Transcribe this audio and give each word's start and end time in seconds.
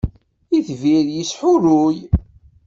Itbir 0.57 1.05
yeshuruy 1.17 1.97